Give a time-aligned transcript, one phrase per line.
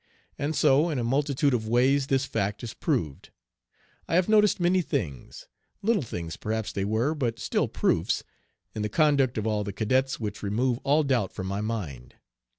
[0.39, 3.29] And so in a multitude of ways this fact is proved.
[4.07, 5.47] I have noticed many things,
[5.83, 8.23] little things perhaps they were, but still proofs,
[8.73, 12.15] in the conduct of all the cadets which remove all doubt from my mind.